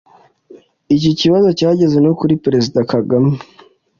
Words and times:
Iki 0.95 1.11
kibazo 1.19 1.49
cyageze 1.59 1.97
no 2.05 2.11
kuri 2.19 2.33
Perezida 2.43 2.79
Kagame 2.91 3.31